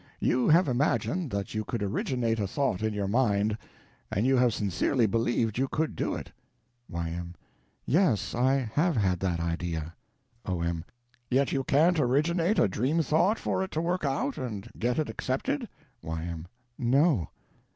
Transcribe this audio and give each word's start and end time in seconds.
You 0.19 0.49
have 0.49 0.67
imagined 0.67 1.29
that 1.29 1.53
you 1.53 1.63
could 1.63 1.83
originate 1.83 2.39
a 2.39 2.47
thought 2.47 2.81
in 2.81 2.91
your 2.91 3.07
mind, 3.07 3.55
and 4.11 4.25
you 4.25 4.35
have 4.35 4.51
sincerely 4.51 5.05
believed 5.05 5.59
you 5.59 5.67
could 5.67 5.95
do 5.95 6.15
it. 6.15 6.31
Y.M. 6.89 7.35
Yes, 7.85 8.33
I 8.33 8.71
have 8.73 8.95
had 8.97 9.19
that 9.19 9.39
idea. 9.39 9.93
O.M. 10.43 10.83
Yet 11.29 11.51
you 11.51 11.63
can't 11.63 11.99
originate 11.99 12.57
a 12.57 12.67
dream 12.67 13.03
thought 13.03 13.37
for 13.37 13.61
it 13.63 13.69
to 13.73 13.79
work 13.81 14.03
out, 14.03 14.39
and 14.39 14.71
get 14.79 14.97
it 14.97 15.07
accepted? 15.07 15.69
Y.M. 16.01 16.47
No. 16.79 17.29